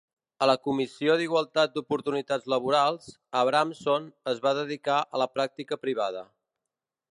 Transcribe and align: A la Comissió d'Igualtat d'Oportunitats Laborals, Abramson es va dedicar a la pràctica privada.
A 0.43 0.45
la 0.51 0.53
Comissió 0.67 1.17
d'Igualtat 1.19 1.75
d'Oportunitats 1.75 2.49
Laborals, 2.55 3.11
Abramson 3.43 4.09
es 4.35 4.43
va 4.47 4.57
dedicar 4.63 4.99
a 5.03 5.23
la 5.25 5.31
pràctica 5.37 5.81
privada. 5.87 6.27